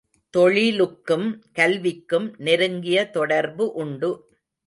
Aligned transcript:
தொழிலுக்கும் 0.29 1.27
கல்விக்கும் 1.53 2.33
நெருங்கிய 2.37 3.09
தொடர்பு 3.09 3.71
உண்டு. 3.73 4.11